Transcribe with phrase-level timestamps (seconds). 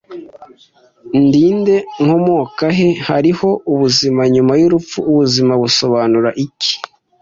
[1.23, 1.77] Ndi nde?
[2.03, 2.89] Nkomoka he?
[3.07, 4.97] Hariho ubuzima nyuma y'urupfu?
[5.11, 6.73] Ubuzima busobanura iki?